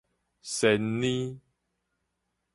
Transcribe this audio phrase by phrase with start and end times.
[0.43, 1.29] 蟬蠳